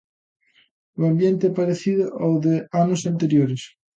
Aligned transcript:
O 0.99 1.01
ambiente 1.11 1.43
é 1.49 1.55
parecido 1.59 2.03
ao 2.23 2.33
de 2.45 2.55
anos 2.81 3.01
anteriores. 3.11 3.61